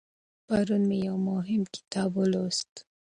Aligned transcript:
پرون 0.47 0.81
مې 0.89 0.97
یو 1.07 1.17
مهم 1.29 1.61
کتاب 1.75 2.09
ولوست. 2.15 2.71